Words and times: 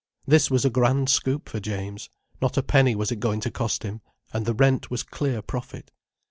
This 0.25 0.49
was 0.49 0.65
a 0.65 0.71
grand 0.71 1.09
scoop 1.09 1.47
for 1.47 1.59
James: 1.59 2.09
not 2.41 2.57
a 2.57 2.63
penny 2.63 2.95
was 2.95 3.11
it 3.11 3.19
going 3.19 3.39
to 3.41 3.51
cost 3.51 3.83
him, 3.83 4.01
and 4.33 4.47
the 4.47 4.55
rent 4.55 4.89
was 4.89 5.03
clear 5.03 5.43
profit. 5.43 5.91